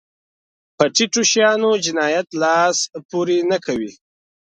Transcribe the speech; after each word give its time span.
په 0.77 0.85
ټيټو 0.95 1.21
شیانو 1.31 1.71
جنایت 1.85 2.27
لاس 2.41 2.77
پورې 3.09 3.37
نه 3.51 3.57
کوي. 3.65 3.91